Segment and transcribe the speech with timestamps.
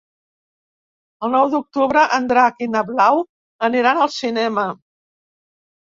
[1.27, 3.23] El nou d'octubre en Drac i na Blau
[3.69, 4.65] aniran al cinema.